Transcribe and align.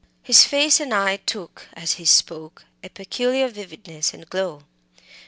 His 0.23 0.45
face 0.45 0.79
and 0.79 0.95
eye 0.95 1.17
took, 1.17 1.67
as 1.73 1.91
he 1.93 2.05
spoke, 2.05 2.65
a 2.83 2.89
peculiar 2.89 3.47
vividness 3.49 4.15
and 4.15 4.27
glow. 4.27 4.63